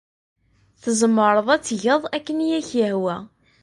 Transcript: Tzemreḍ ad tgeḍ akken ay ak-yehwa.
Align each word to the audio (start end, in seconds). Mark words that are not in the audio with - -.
Tzemreḍ 0.81 1.47
ad 1.55 1.61
tgeḍ 1.63 2.03
akken 2.15 2.37
ay 2.45 2.53
ak-yehwa. 2.59 3.17